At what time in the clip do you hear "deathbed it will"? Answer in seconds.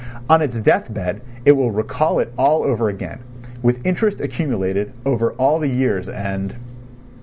0.59-1.69